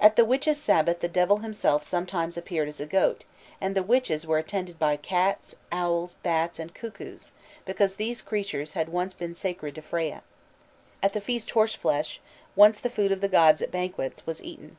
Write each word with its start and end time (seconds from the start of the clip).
At 0.00 0.16
the 0.16 0.24
witches' 0.24 0.56
Sabbath 0.56 1.00
the 1.00 1.08
Devil 1.08 1.40
himself 1.40 1.82
sometimes 1.84 2.38
appeared 2.38 2.68
as 2.68 2.80
a 2.80 2.86
goat, 2.86 3.26
and 3.60 3.74
the 3.74 3.82
witches 3.82 4.26
were 4.26 4.38
attended 4.38 4.78
by 4.78 4.96
cats, 4.96 5.54
owls, 5.70 6.14
bats, 6.22 6.58
and 6.58 6.72
cuckoos, 6.74 7.30
because 7.66 7.96
these 7.96 8.22
creatures 8.22 8.72
had 8.72 8.88
once 8.88 9.12
been 9.12 9.34
sacred 9.34 9.74
to 9.74 9.82
Freya. 9.82 10.22
At 11.02 11.12
the 11.12 11.20
feast 11.20 11.50
horse 11.50 11.74
flesh, 11.74 12.18
once 12.56 12.80
the 12.80 12.88
food 12.88 13.12
of 13.12 13.20
the 13.20 13.28
gods 13.28 13.60
at 13.60 13.70
banquets, 13.70 14.26
was 14.26 14.42
eaten. 14.42 14.78